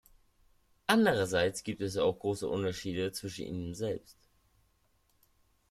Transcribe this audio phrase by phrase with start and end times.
[0.87, 4.17] Andererseits gibt es auch große Unterschiede zwischen ihnen selbst.